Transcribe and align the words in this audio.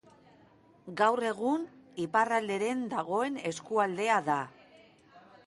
Gaur 1.01 1.21
egun 1.31 1.67
iparralderen 2.05 2.83
dagoen 2.95 3.39
eskualdea 3.53 4.19
da. 4.33 4.41